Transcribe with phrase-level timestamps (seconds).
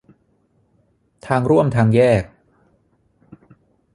[1.27, 2.23] ทางร่วมทางแยก